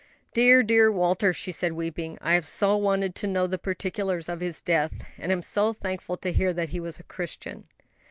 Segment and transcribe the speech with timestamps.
[0.33, 4.39] "Dear, dear Walter," she said, weeping, "I have so wanted to know the particulars of
[4.39, 7.67] his death, and am so thankful to hear that he was a Christian."